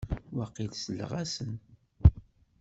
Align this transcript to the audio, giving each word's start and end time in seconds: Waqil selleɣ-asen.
Waqil 0.37 0.69
selleɣ-asen. 0.75 1.53